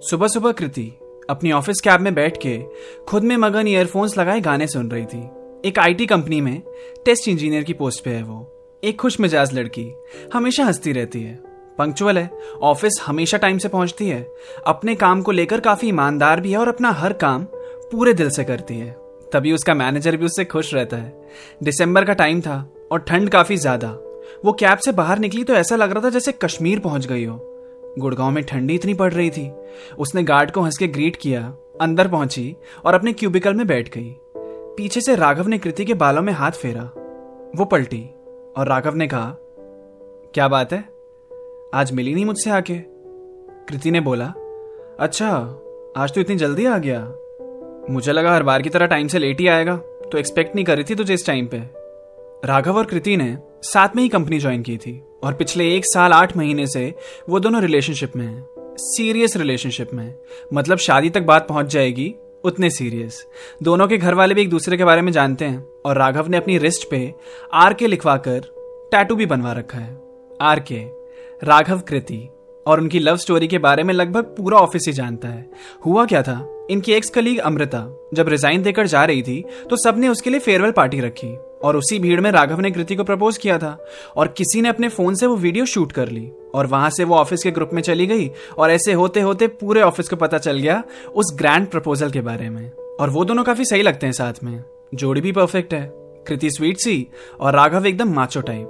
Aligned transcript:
सुबह 0.00 0.28
सुबह 0.28 0.52
कृति 0.52 0.82
अपनी 1.30 1.50
ऑफ़िस 1.52 1.80
कैब 1.80 2.00
में 2.00 2.14
बैठ 2.14 2.36
के 2.36 2.58
खुद 3.08 3.22
में 3.22 3.36
मगन 3.36 3.68
ईयरफोन्स 3.68 4.16
लगाए 4.18 4.40
गाने 4.40 4.66
सुन 4.66 4.90
रही 4.90 5.04
थी। 5.04 5.18
एक 5.64 5.78
आईटी 5.78 6.06
कंपनी 6.06 6.40
में 6.40 6.60
टेस्ट 7.04 7.28
इंजीनियर 7.28 7.62
की 7.62 7.72
पोस्ट 7.72 8.04
पे 8.04 8.10
है 8.10 8.22
वो। 8.22 8.78
एक 8.82 8.98
खुश 9.00 9.18
मिजाज 9.20 9.54
लड़की 9.54 9.86
हमेशा 10.34 10.64
हंसती 10.64 10.92
रहती 10.92 11.22
है। 11.22 11.34
पंक्चुअल 11.78 12.18
है 12.18 12.30
ऑफ़िस 12.62 13.00
हमेशा 13.06 13.38
टाइम 13.38 13.58
से 13.58 13.68
पहुँचती 13.68 14.08
है, 14.08 14.20
अपने 14.66 14.94
काम 14.94 15.22
को 15.22 15.32
लेकर 15.32 15.60
काफ़ी 15.60 15.88
ईमानदार 15.88 16.40
भी 16.40 16.52
है 16.52 16.58
और 16.58 16.68
अपना 16.68 16.92
हर 16.92 17.12
काम 17.16 17.44
पूरे 17.92 18.14
दिल 18.14 18.30
से 18.30 18.44
करती 18.44 18.78
है। 18.78 18.96
तभी 19.32 19.52
उसका 19.52 19.74
मैनेजर 19.74 20.16
भी 20.16 20.26
उससे 20.26 20.44
खुश 20.44 20.74
रहता 20.74 20.96
है। 20.96 21.28
दिसंबर 21.62 22.04
का 22.04 22.12
टाइम 22.14 22.40
था 22.40 22.64
और 22.92 23.00
ठंड 23.00 23.30
काफ़ी 23.30 23.56
ज़्यादा। 23.56 23.90
वो 24.44 24.52
कैब 24.52 24.78
से 24.78 24.92
बाहर 24.92 25.18
निकली 25.18 25.44
तो 25.44 25.54
ऐसा 25.54 25.76
लग 25.76 25.92
रहा 25.92 26.04
था 26.04 26.10
जैसे 26.10 26.32
कश्मीर 26.34 26.78
पहुँच 26.78 27.06
गई 27.06 27.24
हो। 27.24 27.44
गुड़गांव 27.98 28.30
में 28.30 28.42
ठंडी 28.44 28.74
इतनी 28.74 28.94
पड़ 28.94 29.12
रही 29.12 29.30
थी। 29.30 29.50
उसने 29.98 30.22
गार्ड 30.22 30.50
को 30.50 30.60
हंस 30.60 30.78
के 30.78 30.86
ग्रीट 30.86 31.16
किया, 31.16 31.42
अंदर 31.80 32.08
पहुँची 32.08 32.56
और 32.84 32.94
अपने 32.94 33.12
क्यूबिकल 33.12 33.54
में 33.54 33.66
बैठ 33.66 33.88
गई। 33.88 34.14
पीछे 34.76 35.00
से 35.00 35.14
राघव 35.16 35.48
ने 35.48 35.58
कृति 35.58 35.84
के 35.84 35.94
बालों 35.94 36.22
में 36.22 36.32
हाथ 36.32 36.52
फेरा। 36.52 36.82
वो 37.56 37.64
पलटी 37.64 38.04
और 38.56 38.68
राघव 38.68 38.94
ने 38.94 39.08
कहा, 39.08 39.36
क्या 40.34 40.48
बात 40.48 40.72
है? 40.72 40.84
आज 41.74 41.92
मिली 41.92 42.14
नहीं 42.14 42.24
मुझसे 42.24 42.50
आके? 42.50 42.74
कृति 43.68 43.90
ने 43.90 44.00
बोला 44.00 44.26
अच्छा 45.00 45.28
आज 45.96 46.12
तो 46.14 46.20
इतनी 46.20 46.36
जल्दी 46.36 46.66
आ 46.66 46.78
गया। 46.78 47.00
मुझे 47.90 48.12
लगा 48.12 48.34
हर 48.34 48.42
बार 48.42 48.62
की 48.62 48.70
तरह 48.70 48.86
टाइम 48.86 49.08
से 49.08 49.18
लेट 49.18 49.40
ही 49.40 49.46
आएगा 49.46 49.76
तो 49.76 50.18
एक्सपेक्ट 50.18 50.54
नहीं 50.54 50.64
कर 50.64 50.76
रही 50.76 50.84
थी 50.90 50.94
तुझे 50.94 51.14
इस 51.14 51.26
टाइम 51.26 51.46
पे. 51.46 51.62
राघव 52.44 52.76
और 52.76 52.86
कृति 52.86 53.16
ने 53.16 53.36
साथ 53.62 53.88
में 53.96 54.02
ही 54.02 54.08
कंपनी 54.08 54.38
ज्वाइन 54.38 54.62
की 54.62 54.76
थी। 54.76 55.02
और 55.22 55.34
पिछले 55.34 55.76
एक 55.76 55.84
साल 55.84 56.12
आठ 56.12 56.36
महीने 56.36 56.66
से 56.66 56.94
वो 57.28 57.40
दोनों 57.40 57.62
रिलेशनशिप 57.62 58.16
में 58.16 58.26
हैं। 58.26 58.48
सीरियस 58.78 59.36
रिलेशनशिप 59.36 59.94
में 59.94 60.14
मतलब 60.54 60.78
शादी 60.78 61.10
तक 61.10 61.22
बात 61.22 61.48
पहुँच 61.48 61.66
जाएगी, 61.66 62.14
उतने 62.44 62.70
सीरियस 62.70 63.26
दोनों 63.62 63.88
के 63.88 63.96
घर 63.96 64.14
वाले 64.14 64.34
भी 64.34 64.42
एक 64.42 64.50
दूसरे 64.50 64.76
के 64.76 64.84
बारे 64.84 65.02
में 65.02 65.12
जानते 65.12 65.44
हैं। 65.44 65.66
और 65.86 65.98
राघव 65.98 66.28
ने 66.28 66.36
अपनी 66.36 66.58
रिस्ट 66.58 66.90
पे 66.90 67.14
आर 67.52 67.74
के 67.74 67.86
लिखवाकर 67.86 68.40
टैटू 68.92 69.16
भी 69.16 69.26
बनवा 69.26 69.52
रखा 69.52 69.78
है। 69.78 70.00
आर 70.40 70.60
के 70.60 70.80
राघव 71.46 71.78
कृति। 71.78 72.28
और 72.66 72.80
उनकी 72.80 72.98
लव 72.98 73.16
स्टोरी 73.16 73.48
के 73.48 73.58
बारे 73.58 73.82
में 73.82 73.94
लगभग 73.94 74.22
पूरा 74.22 74.58
ऑफ़िस 74.58 74.86
ही 74.86 74.92
जानता 74.92 75.28
है। 75.28 75.50
हुआ 75.86 76.04
क्या 76.04 76.22
था? 76.22 76.66
इनकी 76.70 76.92
एक्स 76.92 77.10
कलीग 77.10 77.38
अमृता 77.38 78.08
जब 78.14 78.28
रिजाइन 78.28 78.62
देकर 78.62 78.86
जा 78.86 79.04
रही 79.04 79.22
थी 79.22 79.44
तो 79.70 79.76
सबने 79.76 80.08
उसके 80.08 80.30
लिए 80.30 80.40
फेयरवेल 80.40 80.70
पार्टी 80.70 81.00
रखी। 81.00 81.36
और 81.62 81.76
उसी 81.76 81.98
भीड़ 81.98 82.20
में 82.20 82.30
राघव 82.30 82.60
ने 82.60 82.70
कृति 82.70 82.96
को 82.96 83.04
प्रपोज 83.04 83.38
किया 83.38 83.58
था। 83.58 83.84
और 84.16 84.28
किसी 84.28 84.62
ने 84.62 84.68
अपने 84.68 84.88
फ़ोन 84.88 85.14
से 85.14 85.26
वो 85.26 85.36
वीडियो 85.36 85.66
शूट 85.66 85.92
कर 85.92 86.08
ली। 86.08 86.32
और 86.54 86.66
वहाँ 86.66 86.90
से 86.90 87.04
वो 87.04 87.14
ऑफ़िस 87.14 87.42
के 87.42 87.50
ग्रुप 87.50 87.70
में 87.72 87.82
चली 87.82 88.06
गई। 88.06 88.30
और 88.58 88.70
ऐसे 88.70 88.92
होते 88.92 89.20
होते 89.20 89.46
पूरे 89.46 89.82
ऑफ़िस 89.82 90.08
को 90.08 90.16
पता 90.16 90.38
चल 90.38 90.58
गया 90.58 90.84
उस 91.14 91.32
ग्रैंड 91.34 91.66
प्रपोजल 91.66 92.10
के 92.10 92.20
बारे 92.20 92.50
में। 92.50 92.70
और 92.70 93.10
वो 93.10 93.24
दोनों 93.24 93.44
काफ़ी 93.44 93.64
सही 93.64 93.82
लगते 93.82 94.06
हैं 94.06 94.12
साथ 94.12 94.44
में। 94.44 94.64
जोड़ी 94.94 95.20
भी 95.20 95.32
परफेक्ट 95.32 95.74
है, 95.74 95.90
कृति 95.96 96.50
स्वीट 96.50 96.76
सी 96.76 97.08
और 97.40 97.54
राघव 97.54 97.86
एकदम 97.86 98.14
माचो 98.14 98.40
टाइप 98.40 98.68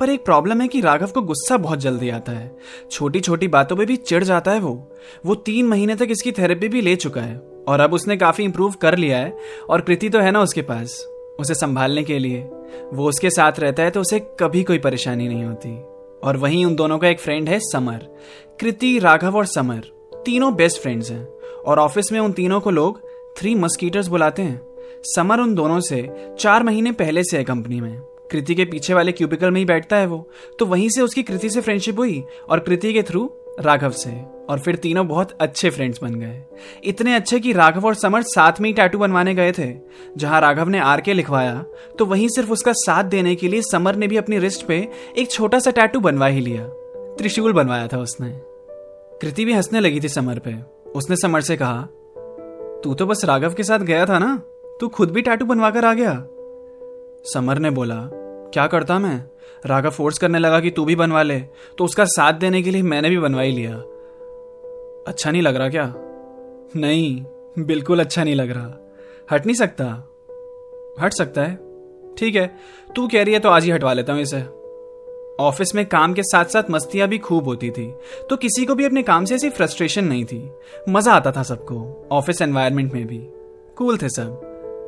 पर 0.00 0.10
एक 0.10 0.24
प्रॉब्लम 0.24 0.60
है 0.60 0.68
कि 0.68 0.80
राघव 0.80 1.06
को 1.06 1.22
गुस्सा 1.22 1.56
बहुत 1.56 1.78
जल्दी 1.78 2.10
आता 2.10 2.32
है। 2.32 2.56
छोटी 2.90 3.20
छोटी 3.20 3.48
बातों 3.48 3.76
पे 3.76 3.84
भी 3.84 3.96
चिढ़ 3.96 4.24
जाता 4.24 4.50
है 4.50 4.60
वो। 4.60 4.92
वो 5.26 5.34
तीन 5.34 5.66
महीने 5.66 5.94
तक 5.94 6.06
इसकी 6.10 6.32
थेरेपी 6.32 6.68
भी 6.68 6.80
ले 6.80 6.96
चुका 6.96 7.20
है। 7.20 7.36
और 7.68 7.80
अब 7.80 7.92
उसने 7.92 8.16
काफ़ी 8.16 8.44
इंप्रूव 8.44 8.72
कर 8.72 8.98
लिया 8.98 9.18
है। 9.18 9.36
और 9.70 9.80
कृति 9.80 10.08
तो 10.08 10.18
है 10.18 10.30
ना 10.30 10.40
उसके 10.40 10.62
पास। 10.62 11.06
उसे 11.40 11.54
संभालने 11.54 12.02
के 12.02 12.18
लिए। 12.18 12.48
वो 12.92 13.08
उसके 13.08 13.30
साथ 13.30 13.52
रहता 13.60 13.82
है 13.82 13.90
तो 13.90 14.00
उसे 14.00 14.20
कभी 14.20 14.62
कोई 14.62 14.78
परेशानी 14.78 15.28
नहीं 15.28 15.44
होती। 15.44 15.78
और 16.28 16.36
वहीं 16.36 16.66
उन 16.66 16.74
दोनों 16.74 16.98
का 16.98 17.08
एक 17.08 17.20
फ्रेंड 17.20 17.48
है 17.48 17.58
समर। 17.60 18.06
कृति, 18.60 18.98
राघव 18.98 19.36
और 19.36 19.46
समर। 19.46 19.82
तीनों 20.26 20.54
बेस्ट 20.54 20.80
फ्रेंड्स 20.80 21.10
हैं। 21.10 21.28
और 21.66 21.78
ऑफ़िस 21.78 22.12
में 22.12 22.20
उन 22.20 22.32
तीनों 22.32 22.60
को 22.60 22.70
लोग 22.70 23.02
थ्री 23.38 23.54
मस्कीटर्स 23.54 24.06
बुलाते 24.06 24.42
हैं। 24.42 24.60
समर 25.02 25.40
उन 25.40 25.54
दोनों 25.54 25.80
से 25.80 26.26
चार 26.38 26.62
महीने 26.62 26.92
पहले 26.92 27.24
से 27.24 27.38
है 27.38 27.44
कंपनी 27.44 27.80
में। 27.80 28.00
कृति 28.30 28.54
के 28.54 28.64
पीछे 28.64 28.94
वाले 28.94 29.12
क्यूबिकल 29.12 29.50
में 29.50 29.60
ही 29.60 29.64
बैठता 29.64 29.96
है 29.96 30.06
वो। 30.06 30.30
तो 30.58 30.66
वहीं 30.66 30.88
से 30.88 31.00
उसकी 31.00 31.22
कृति 31.22 31.50
से 31.50 31.60
फ्रेंडशिप 31.60 31.98
हुई 31.98 32.24
और 32.48 32.58
कृति 32.58 32.92
के 32.92 33.02
थ्रू 33.02 33.32
राघव 33.60 33.90
से। 33.90 34.40
और 34.48 34.58
फिर 34.58 34.76
तीनों 34.76 35.06
बहुत 35.08 35.32
अच्छे 35.40 35.70
फ्रेंड्स 35.70 36.02
बन 36.02 36.14
गए। 36.14 36.42
इतने 36.84 37.14
अच्छे 37.14 37.40
कि 37.40 37.52
राघव 37.52 37.86
और 37.86 37.94
समर 37.94 38.22
साथ 38.22 38.52
में 38.60 38.68
ही 38.68 38.72
टैटू 38.72 38.98
बनवाने 38.98 39.34
गए 39.34 39.52
थे। 39.52 39.74
जहाँ 40.16 40.40
राघव 40.40 40.68
ने 40.68 40.78
आर 40.78 41.00
के 41.00 41.12
लिखवाया 41.12 41.64
तो 41.98 42.04
वहीं 42.04 42.28
सिर्फ़ 42.28 42.50
उसका 42.50 42.72
साथ 42.72 43.04
देने 43.04 43.34
के 43.34 43.48
लिए 43.48 43.62
समर 43.62 43.96
ने 43.96 44.06
भी 44.06 44.16
अपनी 44.16 44.38
रिस्ट 44.38 44.66
पे 44.66 44.88
एक 45.18 45.30
छोटा 45.30 45.58
सा 45.58 45.70
टैटू 45.70 46.00
बनवा 46.00 46.26
ही 46.26 46.40
लिया। 46.40 46.66
त्रिशूल 47.18 47.52
बनवाया 47.52 47.86
था 47.86 47.98
उसने। 47.98 48.40
कृति 49.22 49.44
भी 49.44 49.52
हंसने 49.52 49.80
लगी 49.80 50.00
थी 50.00 50.08
समर 50.08 50.38
पे। 50.38 50.56
उसने 50.90 51.16
समर 51.16 51.40
से 51.40 51.56
कहा, 51.56 51.88
तू 52.84 52.94
तो 52.94 53.06
बस 53.06 53.24
राघव 53.24 53.54
के 53.54 53.62
साथ 53.62 53.78
गया 53.78 54.06
था 54.06 54.18
ना? 54.18 54.42
तू 54.80 54.88
खुद 54.88 55.10
भी 55.10 55.22
टैटू 55.22 55.44
बनवा 55.44 55.70
कर 55.70 55.84
आ 55.84 55.94
गया? 55.94 56.26
समर 57.34 57.58
ने 57.58 57.70
बोला 57.70 58.08
क्या 58.52 58.66
करता 58.66 58.98
मैं? 58.98 59.22
राघव 59.64 59.90
फोर्स 59.90 60.18
करने 60.18 60.38
लगा 60.38 60.60
कि 60.60 60.70
तू 60.70 60.84
भी 60.84 60.94
बनवा 60.96 61.22
ले 61.22 61.38
तो 61.78 61.84
उसका 61.84 62.04
साथ 62.06 62.32
देने 62.34 62.62
के 62.62 62.70
लिए 62.70 62.82
मैंने 62.82 63.10
भी 63.10 63.18
बनवा 63.18 63.42
ही 63.42 63.52
लिया। 63.52 63.74
अच्छा 65.06 65.30
नहीं 65.30 65.42
लग 65.42 65.56
रहा 65.56 65.68
क्या? 65.68 65.92
नहीं, 66.76 67.24
बिल्कुल 67.58 68.00
अच्छा 68.00 68.24
नहीं 68.24 68.34
लग 68.34 68.50
रहा। 68.50 68.76
हट 69.28 69.46
नहीं 69.46 69.56
सकता? 69.56 69.84
हट 71.00 71.12
सकता 71.12 71.42
है। 71.42 71.58
ठीक 72.18 72.36
है, 72.36 72.46
तू 72.90 73.06
कह 73.08 73.22
रही 73.24 73.34
है 73.34 73.40
तो 73.40 73.48
आज 73.48 73.64
ही 73.64 73.70
हटवा 73.70 73.92
लेता 73.92 74.12
हूँ 74.12 74.22
इसे। 74.22 74.42
ऑफ़िस 75.40 75.74
में 75.74 75.84
काम 75.86 76.14
के 76.14 76.22
साथ 76.22 76.44
साथ 76.44 76.70
मस्तियाँ 76.70 77.08
भी 77.08 77.18
खूब 77.18 77.44
होती 77.44 77.70
थी 77.70 77.86
तो 78.30 78.36
किसी 78.36 78.64
को 78.66 78.74
भी 78.74 78.84
अपने 78.84 79.02
काम 79.02 79.24
से 79.24 79.34
ऐसी 79.34 79.50
फ्रस्ट्रेशन 79.50 80.04
नहीं 80.04 80.24
थी। 80.24 80.50
मज़ा 80.88 81.12
आता 81.12 81.32
था 81.32 81.42
सबको 81.42 82.08
ऑफ़िस 82.12 82.42
एनवायरमेंट 82.42 82.92
में 82.92 83.06
भी। 83.06 83.18
कूल 83.76 83.98
थे 83.98 84.08
सब, 84.08 84.40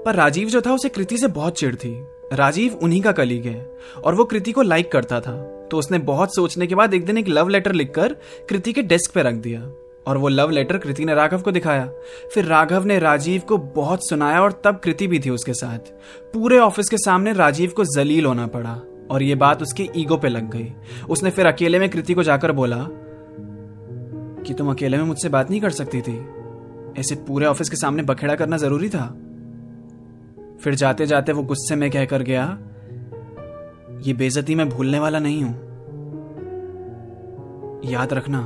पर 0.06 0.14
राजीव 0.14 0.48
जो 0.48 0.60
था 0.60 0.74
उसे 0.74 0.88
कृति 0.88 1.18
से 1.18 1.28
बहुत 1.28 1.58
चिड़ 1.58 1.74
थी। 1.74 1.94
राजीव 2.32 2.74
उन्हीं 2.74 3.02
का 3.02 3.12
कलीग 3.12 3.46
है 3.46 3.76
और 4.04 4.14
वो 4.14 4.24
कृति 4.24 4.52
को 4.52 4.62
लाइक 4.62 4.92
करता 4.92 5.20
था। 5.20 5.66
तो 5.70 5.78
उसने 5.78 5.98
बहुत 5.98 6.34
सोचने 6.34 6.66
के 6.66 6.74
बाद 6.74 6.94
एक 6.94 7.04
दिन 7.06 7.18
एक 7.18 7.28
लव 7.28 7.48
लेटर 7.48 7.72
लिखकर 7.72 8.16
कृति 8.48 8.72
के 8.72 8.82
डेस्क 8.82 9.14
पे 9.14 9.22
रख 9.22 9.34
दिया 9.34 9.60
और 10.06 10.18
वो 10.18 10.28
लव 10.28 10.50
लेटर 10.50 10.78
कृति 10.78 11.04
ने 11.04 11.14
राघव 11.14 11.40
को 11.40 11.52
दिखाया। 11.52 11.90
फिर 12.34 12.44
राघव 12.44 12.84
ने 12.84 12.98
राजीव 12.98 13.40
को 13.40 13.58
बहुत 13.58 14.08
सुनाया 14.08 14.42
और 14.42 14.60
तब 14.64 14.80
कृति 14.84 15.06
भी 15.06 15.18
थी 15.18 15.30
उसके 15.30 15.54
साथ। 15.54 15.78
पूरे 16.32 16.58
ऑफ़िस 16.58 16.88
के 16.88 16.96
सामने 16.96 17.32
राजीव 17.32 17.70
को 17.70 17.84
जलील 17.84 18.26
होना 18.26 18.46
पड़ा 18.46 18.80
और 19.10 19.22
ये 19.22 19.34
बात 19.34 19.62
उसके 19.62 19.88
ईगो 19.96 20.16
पे 20.16 20.28
लग 20.28 20.50
गई। 20.50 20.72
उसने 21.10 21.30
फिर 21.30 21.46
अकेले 21.46 21.78
में 21.78 21.88
कृति 21.90 22.14
को 22.14 22.22
जाकर 22.22 22.52
बोला, 22.52 22.86
कि 24.46 24.54
तुम 24.54 24.70
अकेले 24.70 24.96
में 24.96 25.04
मुझसे 25.04 25.28
बात 25.28 25.50
नहीं 25.50 25.60
कर 25.60 25.70
सकती 25.70 26.00
थी? 26.00 26.26
ऐसे 27.00 27.14
पूरे 27.14 27.46
ऑफ़िस 27.46 27.70
के 27.70 27.76
सामने 27.76 28.02
बखेड़ा 28.02 28.34
करना 28.34 28.56
ज़रूरी 28.56 28.88
था? 28.88 29.16
फिर 30.64 30.74
जाते 30.74 31.06
जाते 31.06 31.32
वो 31.32 31.42
गुस्से 31.42 31.76
में 31.76 31.90
कहकर 31.90 32.22
गया, 32.22 32.44
ये 34.02 34.12
बेजती 34.14 34.54
मैं 34.54 34.68
भूलने 34.68 34.98
वाला 34.98 35.18
नहीं 35.18 35.42
हूँ। 35.42 35.70
याद 37.84 38.12
रखना, 38.12 38.38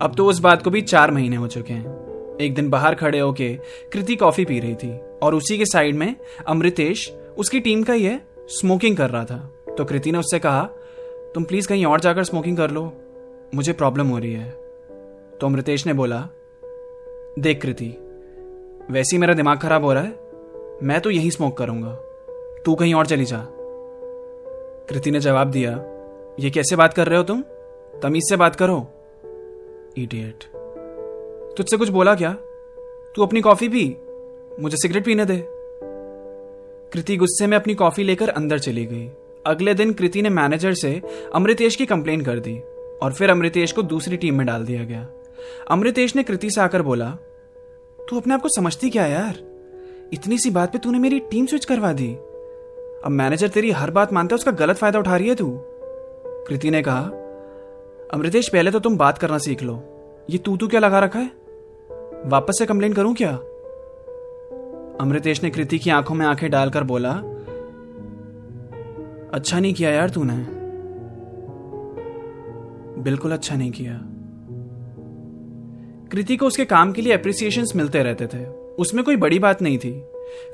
अब 0.00 0.14
तो 0.16 0.26
उस 0.26 0.38
बात 0.38 0.62
को 0.62 0.70
भी 0.70 0.80
चार 0.82 1.10
महीने 1.10 1.36
हो 1.36 1.46
चुके 1.46 1.72
हैं। 1.72 2.36
एक 2.40 2.54
दिन 2.54 2.68
बाहर 2.70 2.94
खड़े 2.94 3.18
होके 3.18 3.54
कृति 3.92 4.16
कॉफ़ी 4.16 4.44
पी 4.44 4.58
रही 4.60 4.74
थी 4.74 4.92
और 5.22 5.34
उसी 5.34 5.58
के 5.58 5.64
साइड 5.64 5.96
में 5.96 6.14
अमृतेश, 6.46 7.12
उसकी 7.38 7.60
टीम 7.60 7.82
का 7.82 7.92
ही 7.92 8.04
है 8.04 8.20
स्मोकिंग 8.50 8.96
कर 8.96 9.10
रहा 9.10 9.24
था। 9.24 9.36
तो 9.78 9.84
कृति 9.84 10.12
ने 10.12 10.18
उससे 10.18 10.38
कहा, 10.38 10.62
तुम 11.34 11.44
प्लीज़ 11.44 11.68
कहीं 11.68 11.84
और 11.86 12.00
जाकर 12.00 12.24
स्मोकिंग 12.24 12.56
कर 12.56 12.70
लो, 12.70 12.92
मुझे 13.54 13.72
प्रॉब्लम 13.72 14.06
हो 14.06 14.18
रही 14.18 14.32
है। 14.32 14.50
तो 15.40 15.46
अमृतेश 15.46 15.86
ने 15.86 15.92
बोला, 15.92 16.28
देख 17.38 17.60
कृति 17.62 17.94
वैसे 18.92 19.16
ही 19.16 19.20
मेरा 19.20 19.34
दिमाग 19.34 19.58
खराब 19.58 19.84
हो 19.84 19.92
रहा 19.92 20.02
है। 20.02 20.12
मैं 20.82 21.00
तो 21.00 21.10
यही 21.10 21.30
स्मोक 21.30 21.56
करूँगा। 21.56 21.92
तू 22.64 22.74
कहीं 22.74 22.94
और 22.94 23.06
चली 23.06 23.24
जा। 23.24 23.46
कृति 24.88 25.10
ने 25.10 25.20
जवाब 25.20 25.50
दिया, 25.50 25.72
ये 26.40 26.50
कैसे 26.50 26.76
बात 26.76 26.94
कर 26.94 27.06
रहे 27.06 27.18
हो 27.18 27.24
तुम? 27.24 27.42
तमीज 28.02 28.22
से 28.28 28.36
बात 28.36 28.56
करो। 28.56 28.86
इडियट 29.98 30.44
तुझसे 31.56 31.76
कुछ 31.76 31.88
बोला 31.88 32.14
क्या? 32.14 32.36
तू 33.16 33.22
अपनी 33.22 33.40
कॉफ़ी 33.40 33.68
पी। 33.68 33.96
मुझे 34.60 34.76
सिगरेट 34.76 35.04
पीने 35.04 35.24
दे। 35.24 35.46
कृति 36.92 37.16
गुस्से 37.16 37.46
में 37.46 37.56
अपनी 37.56 37.74
कॉफ़ी 37.74 38.04
लेकर 38.04 38.28
अंदर 38.28 38.58
चली 38.58 38.86
गई। 38.86 39.10
अगले 39.46 39.74
दिन 39.74 39.92
कृति 39.92 40.22
ने 40.22 40.28
मैनेजर 40.28 40.74
से 40.74 41.02
अमृतेश 41.34 41.76
की 41.76 41.86
कंप्लेन 41.86 42.20
कर 42.20 42.38
दी 42.38 42.58
और 43.02 43.12
फिर 43.12 43.30
अमृतेश 43.30 43.72
को 43.72 43.82
दूसरी 43.82 44.16
टीम 44.16 44.36
में 44.38 44.46
डाल 44.46 44.64
दिया 44.64 44.84
गया। 44.84 45.08
अमृतेश 45.70 46.16
ने 46.16 46.22
कृति 46.22 46.50
से 46.50 46.60
आकर 46.60 46.82
बोला 46.82 47.18
तू 48.10 48.20
अपने 48.20 48.34
आप 48.34 48.42
को 48.42 48.48
समझती 48.48 48.90
क्या 48.90 49.06
यार? 49.06 49.34
इतनी 50.12 50.38
सी 50.38 50.50
बात 50.50 50.72
पे 50.72 50.78
तूने 50.78 50.98
मेरी 50.98 51.18
टीम 51.18 51.46
स्विच 51.46 51.64
करवा 51.64 51.92
दी। 51.92 52.12
अब 53.04 53.10
मैनेजर 53.10 53.48
तेरी 53.48 53.70
हर 53.70 53.90
बात 53.90 54.12
मानता 54.12 54.34
है, 54.34 54.36
उसका 54.36 54.50
गलत 54.50 54.76
फ़ायदा 54.76 54.98
उठा 54.98 55.16
रही 55.16 55.28
है 55.28 55.34
तू। 55.34 55.60
कृति 56.48 56.70
ने 56.70 56.82
कहा, 56.82 57.02
अमृतेश, 58.14 58.48
पहले 58.48 58.70
तो 58.70 58.80
तुम 58.80 58.96
बात 58.96 59.18
करना 59.18 59.38
सीख 59.38 59.62
लो। 59.62 59.82
ये 60.30 60.38
तू 60.38 60.56
तू 60.56 60.68
क्या 60.68 60.80
लगा 60.80 60.98
रखा 60.98 61.18
है? 61.18 61.30
वापस 62.26 62.58
से 62.58 62.66
कंप्लेन 62.66 62.92
करूँ 62.92 63.14
क्या? 63.14 63.32
अमृतेश 65.00 65.42
ने 65.42 65.50
कृति 65.50 65.78
की 65.78 65.90
आँखों 65.90 66.14
में 66.14 66.26
आँखें 66.26 66.50
डालकर 66.50 66.84
बोला 66.84 67.12
अच्छा 69.34 69.60
नहीं 69.60 69.74
किया 69.74 69.90
यार 69.90 70.10
तूने। 70.10 70.62
बिल्कुल 73.02 73.32
अच्छा 73.32 73.56
नहीं 73.56 73.70
किया। 73.70 74.08
कृति 76.12 76.36
को 76.36 76.46
उसके 76.46 76.64
काम 76.64 76.92
के 76.92 77.02
लिए 77.02 77.12
अप्रिसिएशन 77.12 77.66
मिलते 77.76 78.02
रहते 78.02 78.26
थे। 78.26 78.44
उसमें 78.78 79.04
कोई 79.04 79.16
बड़ी 79.16 79.38
बात 79.38 79.62
नहीं 79.62 79.78
थी। 79.78 79.92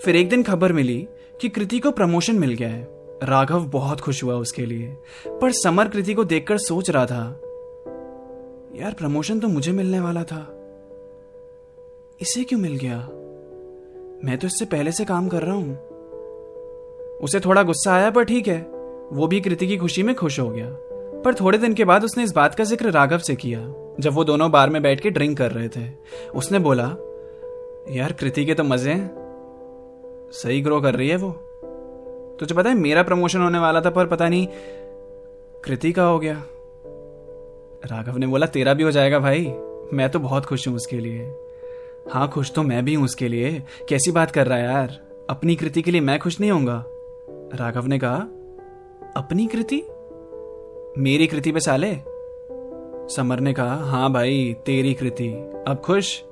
फिर 0.05 0.17
एक 0.17 0.29
दिन 0.29 0.43
खबर 0.43 0.73
मिली 0.73 1.07
कि 1.41 1.49
कृति 1.49 1.79
को 1.79 1.91
प्रमोशन 1.91 2.39
मिल 2.39 2.53
गया 2.55 2.69
है। 2.69 2.87
राघव 3.23 3.65
बहुत 3.65 4.01
खुश 4.01 4.23
हुआ 4.25 4.35
उसके 4.35 4.67
लिए। 4.67 4.97
पर 5.41 5.53
समर 5.53 5.89
कृति 5.89 6.15
को 6.15 6.25
देखकर 6.25 6.59
सोच 6.59 6.91
रहा 6.91 7.07
था, 7.07 7.41
यार 8.77 8.95
प्रमोशन 8.99 9.41
तो 9.41 9.49
मुझे 9.49 9.73
मिलने 9.73 10.01
वाला 10.01 10.23
था। 10.23 10.41
इसे 12.21 12.45
क्यों 12.45 12.61
मिल 12.61 12.77
गया? 12.77 12.99
मैं 14.25 14.39
तो 14.39 14.47
इससे 14.47 14.65
पहले 14.65 14.93
से 14.93 15.05
काम 15.05 15.29
कर 15.29 15.43
रहा 15.43 15.55
हूँ। 15.55 15.77
उसे 17.19 17.41
थोड़ा 17.41 17.63
गुस्सा 17.63 17.95
आया, 17.95 18.11
पर 18.11 18.25
ठीक 18.25 18.49
है, 18.49 18.61
वो 19.13 19.27
भी 19.27 19.41
कृति 19.41 19.67
की 19.67 19.77
खुशी 19.77 20.03
में 20.03 20.15
खुश 20.15 20.41
हो 20.41 20.49
गया। 20.51 20.69
पर 21.25 21.35
थोड़े 21.35 21.59
दिन 21.59 21.75
के 21.75 21.85
बाद 21.85 22.05
उसने 22.05 22.25
इस 22.25 22.33
बात 22.33 22.55
का 22.55 22.65
ज़िक्र 22.65 22.91
राघव 22.91 23.19
से 23.19 23.37
किया। 23.37 23.88
जब 24.01 24.13
वो 24.13 24.25
दोनों 24.25 24.51
बार 24.51 24.71
में 24.71 24.83
बैठ 24.83 25.01
के 25.01 25.11
ड्रिंक 25.11 25.39
कर 25.39 25.53
रहे 25.53 25.69
थे। 25.69 25.91
उसने 26.35 26.59
बोला, 26.59 26.97
यार, 27.91 28.13
कृति 28.13 28.45
के 28.45 28.55
तो 28.55 28.65
मज़े 28.65 28.93
हैं। 28.93 29.11
सही 30.33 30.61
ग्रो 30.61 30.81
कर 30.81 30.95
रही 30.95 31.09
है 31.09 31.17
वो। 31.17 31.31
तुझे 32.41 32.55
पता 32.55 32.69
है, 32.69 32.75
मेरा 32.75 33.03
प्रमोशन 33.03 33.41
होने 33.41 33.59
वाला 33.59 33.81
था, 33.81 33.91
पर 33.91 34.07
पता 34.07 34.29
नहीं, 34.29 34.49
कृति 35.65 35.93
का 35.93 36.05
हो 36.05 36.19
गया। 36.19 36.43
राघव 37.85 38.17
ने 38.17 38.27
बोला, 38.27 38.47
तेरा 38.47 38.75
भी 38.75 38.83
हो 38.83 38.91
जाएगा 38.91 39.19
भाई। 39.19 39.53
मैं 39.93 40.09
तो 40.09 40.19
बहुत 40.19 40.45
खुश 40.45 40.69
हूँ 40.69 40.77
उसके 40.77 40.97
लिए। 40.97 41.35
हाँ 42.11 42.29
खुश 42.29 42.53
तो 42.53 42.63
मैं 42.63 42.85
भी 42.85 42.95
हूँ 42.95 43.05
उसके 43.05 43.29
लिए। 43.29 43.63
कैसी 43.89 44.11
बात 44.11 44.31
कर 44.31 44.47
रहा 44.47 44.59
है 44.59 44.65
यार? 44.65 45.01
अपनी 45.31 45.57
कृति 45.57 45.83
के 45.83 45.91
लिए 45.91 46.01
मैं 46.01 46.19
खुश 46.19 46.41
नहीं 46.41 46.51
होऊँगा। 46.51 46.85
राघव 47.55 47.87
ने 47.87 47.99
कहा, 47.99 48.19
अपनी 49.17 49.47
कृति? 49.47 49.83
मेरी 50.99 51.27
कृति 51.27 51.53
पे 51.53 51.61
साले? 51.61 52.08
समर 53.09 53.41
ने 53.41 53.53
कहा 53.53 53.75
हाँ 53.85 54.13
भाई, 54.13 54.57
तेरी 54.67 54.95
कृति। 54.95 55.29
अब 55.69 55.81
खुश? 55.85 56.23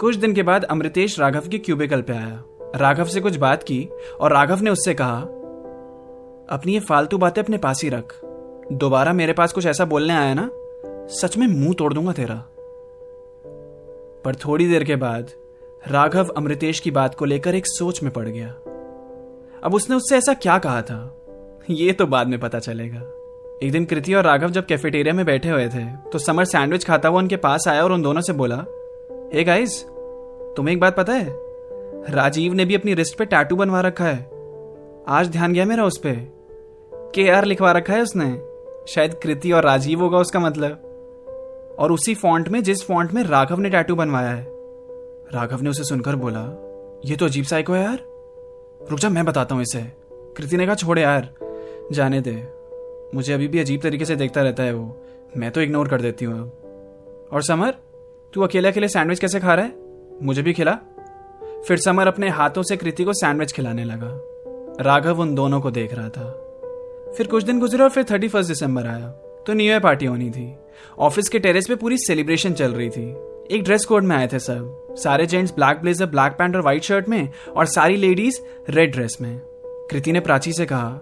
कुछ 0.00 0.16
दिन 0.16 0.34
के 0.34 0.42
बाद 0.42 0.64
अमृतेश 0.64 1.18
राघव 1.20 1.48
के 1.48 1.58
क्यूबिकल 1.58 2.02
पे 2.02 2.12
आया। 2.12 2.42
राघव 2.76 3.04
से 3.04 3.20
कुछ 3.20 3.36
बात 3.36 3.62
की 3.62 3.88
और 4.20 4.32
राघव 4.32 4.60
ने 4.60 4.70
उससे 4.70 4.94
कहा, 4.94 5.18
अपनी 6.50 6.72
ये 6.72 6.80
फालतू 6.80 7.18
बातें 7.18 7.42
अपने 7.42 7.58
पास 7.58 7.82
ही 7.82 7.88
रख। 7.88 8.14
दोबारा 8.72 9.12
मेरे 9.12 9.32
पास 9.32 9.52
कुछ 9.52 9.66
ऐसा 9.66 9.84
बोलने 9.84 10.14
आया 10.14 10.34
ना, 10.34 10.48
सच 11.10 11.36
में 11.36 11.46
मुँह 11.46 11.74
तोड़ 11.74 11.92
दूँगा 11.94 12.12
तेरा। 12.12 12.42
पर 14.24 14.34
थोड़ी 14.34 14.68
देर 14.68 14.84
के 14.84 14.96
बाद 14.96 15.30
राघव 15.88 16.28
अमृतेश 16.28 16.80
की 16.80 16.90
बात 16.90 17.14
को 17.14 17.24
लेकर 17.24 17.54
एक 17.54 17.66
सोच 17.66 18.02
में 18.02 18.12
पड़ 18.12 18.28
गया। 18.28 18.54
अब 19.62 19.74
उसने 19.74 19.96
उससे 19.96 20.16
ऐसा 20.16 20.34
क्या 20.34 20.58
कहा 20.58 20.82
था, 20.82 21.16
ये 21.70 21.92
तो 21.92 22.06
बाद 22.06 22.26
में 22.26 22.38
पता 22.40 22.58
चलेगा। 22.58 23.02
एक 23.62 23.70
दिन 23.72 23.84
कृति 23.84 24.14
और 24.14 24.24
राघव 24.24 24.50
जब 24.50 24.66
कैफेटेरिया 24.66 25.14
में 25.14 25.24
बैठे 25.26 25.48
हुए 25.48 25.68
थे 25.68 25.84
तो 26.12 26.18
समर 26.18 26.44
सैंडविच 26.44 26.84
खाता 26.84 27.08
हुआ 27.08 27.18
उनके 27.18 27.36
पास 27.36 27.64
आया 27.68 27.84
और 27.84 27.92
उन 27.92 28.02
दोनों 28.02 28.20
से 28.20 28.32
बोला, 28.32 28.56
हे 29.34 29.44
गाइस 29.44 29.82
तुम्हें 30.56 30.74
एक 30.74 30.80
बात 30.80 30.96
पता 30.96 31.12
है? 31.12 31.26
राजीव 32.10 32.54
ने 32.54 32.64
भी 32.64 32.74
अपनी 32.74 32.94
रिस्ट 32.94 33.16
पे 33.18 33.24
टैटू 33.24 33.56
बनवा 33.56 33.80
रखा 33.80 34.04
है। 34.04 34.18
आज 35.08 35.28
ध्यान 35.28 35.52
गया 35.52 35.64
मेरा 35.64 35.84
उस 35.84 35.98
पर 35.98 36.14
के 37.14 37.28
आर 37.30 37.44
लिखवा 37.44 37.72
रखा 37.72 37.92
है 37.92 38.02
उसने। 38.02 38.28
शायद 38.88 39.14
कृति 39.14 39.52
और 39.52 39.64
राजीव 39.64 40.00
होगा 40.00 40.18
उसका 40.18 40.40
मतलब। 40.40 40.82
और 41.78 41.92
उसी 41.92 42.14
फॉन्ट 42.14 42.48
में, 42.48 42.62
जिस 42.62 42.82
फॉन्ट 42.86 43.12
में 43.12 43.22
राघव 43.22 43.58
ने 43.58 43.70
टैटू 43.70 43.94
बनवाया 43.94 44.30
है। 44.30 44.46
राघव 45.34 45.62
ने 45.62 45.70
उसे 45.70 45.84
सुनकर 45.84 46.16
बोला, 46.16 46.42
ये 47.04 47.16
तो 47.16 47.26
अजीब 47.26 47.44
साइको 47.44 47.72
है 47.72 47.82
यार। 47.82 47.98
रुक 48.90 48.98
जा, 48.98 49.08
मैं 49.08 49.24
बताता 49.24 49.54
हूँ 49.54 49.62
इसे। 49.62 49.82
कृति 50.36 50.56
ने 50.56 50.66
कहा, 50.66 50.74
छोड़े 50.74 51.02
यार, 51.02 51.28
जाने 51.92 52.20
दे। 52.20 52.55
मुझे 53.14 53.32
अभी 53.32 53.48
भी 53.48 53.58
अजीब 53.58 53.80
तरीके 53.80 54.04
से 54.04 54.16
देखता 54.16 54.42
रहता 54.42 54.62
है 54.62 54.72
वो। 54.72 55.04
मैं 55.36 55.50
तो 55.50 55.60
इग्नोर 55.60 55.88
कर 55.88 56.00
देती 56.00 56.24
हूँ 56.24 56.52
और 57.32 57.42
समर, 57.42 57.74
तू 58.32 58.40
अकेले 58.40 58.68
अकेले 58.68 58.88
सैंडविच 58.88 59.18
कैसे 59.18 59.40
खा 59.40 59.54
रहा 59.54 59.64
है? 59.64 59.72
मुझे 60.22 60.42
भी 60.42 60.52
खिला। 60.52 60.78
फिर 61.68 61.76
समर 61.76 62.06
अपने 62.06 62.28
हाथों 62.28 62.62
से 62.62 62.76
कृति 62.76 63.04
को 63.04 63.12
सैंडविच 63.12 63.52
खिलाने 63.52 63.84
लगा। 63.84 64.20
राघव 64.80 65.20
उन 65.20 65.34
दोनों 65.34 65.60
को 65.60 65.70
देख 65.70 65.94
रहा 65.94 66.08
था। 66.08 66.42
फिर 67.16 67.26
कुछ 67.26 67.44
दिन 67.44 67.60
गुजरे 67.60 67.82
और 67.82 67.90
फिर 67.90 68.04
थर्टी 68.04 68.28
फ़र्स्ट 68.28 68.48
दिसंबर 68.48 68.86
आया। 68.86 69.08
तो 69.46 69.52
न्यू 69.52 69.66
ईयर 69.66 69.80
पार्टी 69.80 70.06
होनी 70.06 70.30
थी। 70.30 70.56
ऑफ़िस 70.98 71.28
के 71.28 71.38
टेरेस 71.38 71.66
पे 71.68 71.74
पूरी 71.74 71.98
सेलिब्रेशन 71.98 72.52
चल 72.52 72.72
रही 72.72 72.90
थी। 72.90 73.10
एक 73.50 73.62
ड्रेस 73.64 73.84
कोड 73.84 74.04
में 74.04 74.16
आए 74.16 74.26
थे 74.26 74.38
सब। 74.38 74.86
सारे 74.90 75.26
gents 75.26 75.54
black 75.54 75.78
blazer 75.78 76.06
black 76.06 76.32
pant 76.32 76.56
और 76.56 76.62
व्हाइट 76.62 76.82
शर्ट 76.82 77.08
में 77.08 77.28
और 77.56 77.66
सारी 77.66 77.96
लेडीज़ 77.96 78.40
रेड 78.70 78.92
ड्रेस 78.92 79.16
में। 79.20 79.40
कृति 79.90 80.12
ने 80.12 80.20
प्राची 80.20 80.52
से 80.52 80.66
कहा 80.66 81.00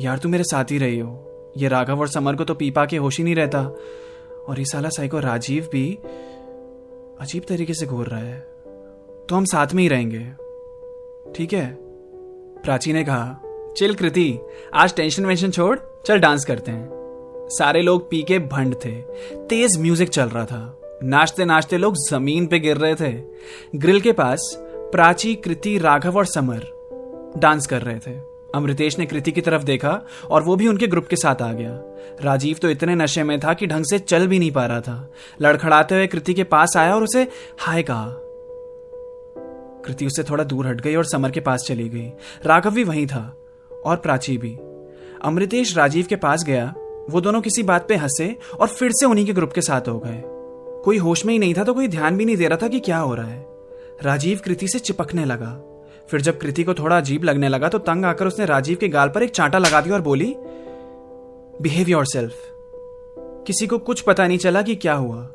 यार 0.00 0.18
तू 0.18 0.28
मेरे 0.28 0.44
साथ 0.44 0.64
ही 0.64 0.78
रही 0.78 0.98
हो। 0.98 1.52
ये 1.56 1.68
राघव 1.68 2.00
और 2.00 2.08
समर 2.08 2.36
को 2.36 2.44
तो 2.44 2.54
पीपा 2.54 2.86
के 2.86 2.96
होश 2.96 3.18
ही 3.18 3.24
नहीं 3.24 3.34
रहता। 3.34 3.62
और 4.48 4.58
ये 4.58 4.64
साला 4.64 4.88
साइको 4.88 5.18
राजीव 5.18 5.68
भी 5.72 5.98
अजीब 7.20 7.42
तरीके 7.48 7.74
से 7.74 7.86
घूर 7.86 8.06
रहा 8.06 8.20
है। 8.20 8.38
तो 9.28 9.34
हम 9.36 9.44
साथ 9.44 9.66
में 9.74 9.82
ही 9.82 9.88
रहेंगे। 9.88 10.26
ठीक 11.32 11.52
है? 11.52 11.76
प्राची 12.62 12.92
ने 12.92 13.04
कहा, 13.04 13.40
चिल 13.76 13.94
कृति, 13.94 14.38
आज 14.74 14.94
टेंशन 14.94 15.26
वेंशन 15.26 15.50
छोड़, 15.50 15.78
चल 16.06 16.18
डांस 16.18 16.44
करते 16.44 16.70
हैं। 16.70 16.88
सारे 17.48 17.82
लोग 17.82 18.10
पी 18.10 18.22
के 18.22 18.38
भंड 18.38 18.74
थे। 18.74 18.92
तेज 19.48 19.80
म्यूज़िक 19.80 20.08
चल 20.08 20.28
रहा 20.28 20.44
था। 20.44 20.80
नाचते 21.02 21.44
नाचते 21.44 21.78
लोग 21.78 21.96
ज़मीन 21.96 22.46
पे 22.46 22.58
गिर 22.58 22.76
रहे 22.76 22.94
थे। 22.94 23.12
ग्रिल 23.76 24.00
के 24.00 24.12
पास 24.12 24.54
प्राची, 24.92 25.34
कृति, 25.34 25.78
राघव 25.78 26.16
और 26.16 26.26
समर 26.26 26.66
डांस 27.38 27.66
कर 27.66 27.82
रहे 27.82 27.98
थे। 27.98 28.29
अमृतेश 28.54 28.98
ने 28.98 29.06
कृति 29.06 29.32
की 29.32 29.40
तरफ़ 29.40 29.62
देखा 29.62 30.00
और 30.30 30.42
वो 30.42 30.56
भी 30.56 30.68
उनके 30.68 30.86
ग्रुप 30.86 31.06
के 31.06 31.16
साथ 31.16 31.42
आ 31.42 31.52
गया। 31.52 31.80
राजीव 32.22 32.56
तो 32.62 32.70
इतने 32.70 32.94
नशे 32.94 33.22
में 33.22 33.40
था 33.40 33.54
कि 33.54 33.66
ढंग 33.66 33.84
से 33.84 33.98
चल 33.98 34.26
भी 34.26 34.38
नहीं 34.38 34.50
पा 34.50 34.66
रहा 34.66 34.80
था। 34.80 35.12
लड़खड़ाते 35.42 35.94
हुए 35.94 36.06
कृति 36.06 36.34
के 36.34 36.44
पास 36.44 36.76
आया 36.76 36.94
और 36.94 37.02
उसे, 37.02 37.28
हाय 37.58 37.82
कहा। 37.82 38.16
कृति 39.84 40.06
उससे 40.06 40.22
थोड़ा 40.22 40.44
दूर 40.44 40.66
हट 40.66 40.80
गई 40.80 40.94
और 40.94 41.04
समर 41.04 41.30
के 41.30 41.40
पास 41.40 41.64
चली 41.68 41.88
गई। 41.88 42.12
राघव 42.46 42.70
भी 42.70 42.84
वहीं 42.84 43.06
था 43.06 43.36
और 43.84 43.96
प्राची 43.96 44.38
भी। 44.38 44.58
अमृतेश 45.24 45.76
राजीव 45.76 46.06
के 46.08 46.16
पास 46.16 46.44
गया। 46.44 46.74
वो 47.10 47.20
दोनों 47.20 47.40
किसी 47.40 47.62
बात 47.62 47.88
पे 47.88 47.96
हंसे 47.96 48.36
और 48.60 48.66
फिर 48.66 48.92
से 48.92 49.06
उन्हीं 49.06 49.26
के 49.26 49.32
ग्रुप 49.32 49.52
के 49.52 49.60
साथ 49.60 49.80
हो 49.80 49.98
गए। 49.98 50.22
कोई 50.84 50.96
होश 50.96 51.26
में 51.26 51.32
ही 51.32 51.38
नहीं 51.38 51.54
था 51.54 51.64
तो 51.64 51.74
कोई 51.74 51.88
ध्यान 51.88 52.16
भी 52.16 52.24
नहीं 52.24 52.36
दे 52.36 52.48
रहा 52.48 52.58
था 52.62 52.68
कि 52.68 52.80
क्या 52.80 52.98
हो 52.98 53.14
रहा 53.14 53.26
है। 53.26 53.46
राजीव 54.02 54.40
कृति 54.44 54.68
से 54.68 54.78
चिपकने 54.78 55.24
लगा। 55.24 55.69
फिर 56.10 56.20
जब 56.20 56.38
कृति 56.38 56.64
को 56.64 56.74
थोड़ा 56.74 56.96
अजीब 56.96 57.24
लगने 57.24 57.48
लगा 57.48 57.68
तो 57.68 57.78
तंग 57.78 58.04
आकर 58.04 58.26
उसने 58.26 58.46
राजीव 58.46 58.76
के 58.76 58.88
गाल 58.88 59.08
पर 59.08 59.22
एक 59.22 59.30
चांटा 59.30 59.58
लगा 59.58 59.80
दिया 59.80 59.94
और 59.94 60.00
बोली 60.00 60.34
बिहेव 61.62 61.88
योर 61.88 62.06
सेल्फ 62.06 62.34
किसी 63.46 63.66
को 63.66 63.78
कुछ 63.78 64.00
पता 64.00 64.26
नहीं 64.26 64.38
चला 64.38 64.62
कि 64.62 64.74
क्या 64.74 64.94
हुआ। 64.94 65.28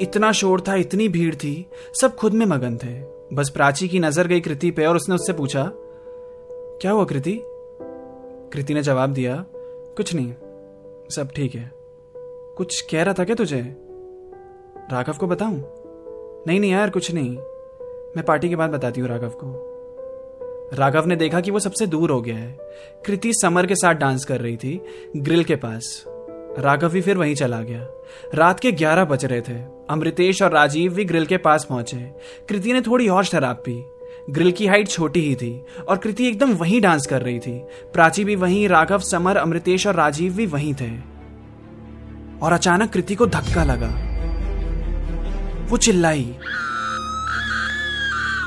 इतना 0.00 0.30
शोर 0.32 0.60
था, 0.60 0.74
इतनी 0.74 1.08
भीड़ 1.08 1.34
थी, 1.34 1.66
सब 2.00 2.14
खुद 2.14 2.34
में 2.34 2.44
मगन 2.46 2.76
थे। 2.76 2.92
बस 3.34 3.50
प्राची 3.50 3.88
की 3.88 3.98
नज़र 3.98 4.26
गई 4.26 4.40
कृति 4.40 4.70
पे 4.70 4.86
और 4.86 4.96
उसने 4.96 5.14
उससे 5.14 5.32
पूछा, 5.32 5.70
क्या 6.80 6.92
हुआ 6.92 7.04
कृति? 7.04 7.40
कृति 8.52 8.74
ने 8.74 8.82
जवाब 8.82 9.12
दिया, 9.12 9.44
कुछ 9.96 10.14
नहीं, 10.14 10.32
सब 11.10 11.30
ठीक 11.36 11.54
है। 11.54 11.70
कुछ 12.56 12.80
कह 12.80 13.02
रहा 13.02 13.14
था 13.14 13.24
क्या 13.24 13.34
तुझे? 13.34 13.60
राघव 14.92 15.12
को 15.12 15.26
बताऊँ? 15.26 15.62
नहीं 16.46 16.60
नहीं 16.60 16.70
यार, 16.70 16.90
कुछ 16.90 17.10
नहीं। 17.12 17.36
मैं 18.16 18.22
पार्टी 18.22 18.48
के 18.48 18.56
बाद 18.56 18.70
बताती 18.70 19.00
हूँ 19.00 19.08
राघव 19.08 19.28
को। 19.28 19.79
राघव 20.74 21.06
ने 21.06 21.16
देखा 21.16 21.40
कि 21.40 21.50
वो 21.50 21.58
सबसे 21.58 21.86
दूर 21.86 22.10
हो 22.10 22.22
गया 22.22 22.36
है। 22.36 22.58
कृति 23.06 23.32
समर 23.32 23.66
के 23.66 23.74
साथ 23.74 23.94
डांस 23.94 24.24
कर 24.24 24.40
रही 24.40 24.56
थी, 24.56 24.80
ग्रिल 25.16 25.44
के 25.44 25.56
पास। 25.56 26.04
राघव 26.58 26.88
भी 26.88 27.00
फिर 27.00 27.16
वहीं 27.16 27.34
चला 27.34 27.60
गया। 27.60 27.88
रात 28.34 28.60
के 28.60 28.72
ग्यारह 28.72 29.04
बज 29.04 29.24
रहे 29.24 29.40
थे। 29.40 29.58
अमृतेश 29.90 30.42
और 30.42 30.52
राजीव 30.52 30.94
भी 30.94 31.04
ग्रिल 31.04 31.26
के 31.26 31.36
पास 31.36 31.64
पहुँचे। 31.64 32.12
कृति 32.48 32.72
ने 32.72 32.80
थोड़ी 32.80 33.08
और 33.08 33.24
शराब 33.24 33.56
पी। 33.56 33.84
ग्रिल 34.30 34.52
की 34.52 34.66
हाइट 34.66 34.88
छोटी 34.88 35.20
ही 35.20 35.34
थी 35.34 35.64
और 35.88 35.96
कृति 35.98 36.28
एकदम 36.28 36.52
वहीं 36.52 36.80
डांस 36.80 37.06
कर 37.06 37.22
रही 37.22 37.38
थी। 37.38 37.58
प्राची 37.92 38.24
भी 38.24 38.36
वहीं, 38.36 38.68
राघव, 38.68 38.98
समर, 38.98 39.36
अमृतेश 39.36 39.86
और 39.86 39.94
राजीव 39.94 40.34
भी 40.34 40.46
वहीं 40.46 40.74
थे। 40.74 40.90
और 42.42 42.52
अचानक 42.52 42.92
कृति 42.92 43.14
को 43.14 43.26
धक्का 43.26 43.64
लगा। 43.64 44.10
वो 45.70 45.76
चिल्लाई। 45.76 46.36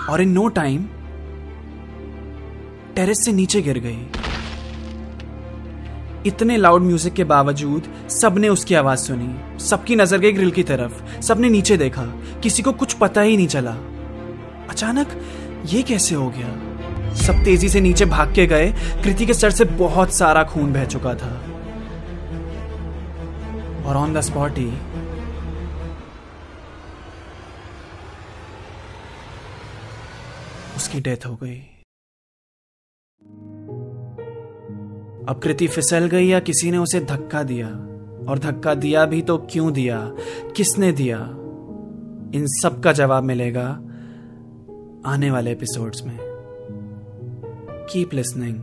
और 0.09 0.21
इन 0.21 0.29
नो 0.29 0.47
टाइम 0.47 0.85
टेरेस 2.95 3.23
से 3.25 3.31
नीचे 3.31 3.61
गिर 3.61 3.79
गई। 3.79 4.07
इतने 6.25 6.57
लाउड 6.57 6.81
म्यूज़िक 6.81 7.13
के 7.13 7.23
बावजूद 7.23 8.09
सबने 8.09 8.49
उसकी 8.49 8.75
आवाज़ 8.75 8.99
सुनी। 8.99 9.59
सबकी 9.59 9.95
नज़र 9.95 10.17
गई 10.17 10.31
ग्रिल 10.31 10.51
की 10.51 10.63
तरफ़। 10.63 11.21
सबने 11.21 11.49
नीचे 11.49 11.77
देखा। 11.77 12.05
किसी 12.43 12.63
को 12.63 12.71
कुछ 12.71 12.93
पता 12.93 13.21
ही 13.21 13.37
नहीं 13.37 13.47
चला। 13.47 13.71
अचानक 14.69 15.17
ये 15.65 15.81
कैसे 15.81 16.15
हो 16.15 16.29
गया? 16.29 17.15
सब 17.15 17.43
तेज़ी 17.43 17.69
से 17.69 17.81
नीचे 17.81 18.05
भाग 18.05 18.33
के 18.35 18.45
गए। 18.47 18.71
कृति 19.03 19.25
के 19.25 19.33
सर 19.33 19.51
से 19.51 19.65
बहुत 19.65 20.13
सारा 20.13 20.43
खून 20.43 20.73
बह 20.73 20.85
चुका 20.85 21.13
था। 21.15 21.33
और 23.85 23.95
ऑन 23.95 24.13
द 24.13 24.21
स्पॉट 24.21 24.57
ही 24.57 24.71
उसकी 30.75 30.99
डेथ 31.01 31.25
हो 31.25 31.35
गई। 31.35 31.61
अब 35.29 35.39
कृति 35.43 35.67
फिसल 35.67 36.07
गई 36.07 36.27
या 36.27 36.39
किसी 36.39 36.71
ने 36.71 36.77
उसे 36.77 36.99
धक्का 36.99 37.43
दिया? 37.43 37.67
और 38.29 38.39
धक्का 38.39 38.73
दिया 38.73 39.05
भी 39.05 39.21
तो 39.21 39.37
क्यों 39.37 39.73
दिया? 39.73 40.11
किसने 40.55 40.91
दिया? 40.91 41.17
इन 42.35 42.47
सब 42.47 42.81
का 42.83 42.91
जवाब 42.91 43.23
मिलेगा 43.23 43.81
आने 45.05 45.31
वाले 45.31 45.51
एपिसोड्स 45.51 46.05
में। 46.05 46.17
Keep 47.91 48.13
listening 48.13 48.55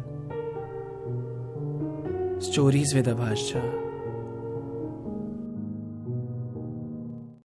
stories 2.41 2.95
with 2.95 3.09
Abhasha 3.09 3.80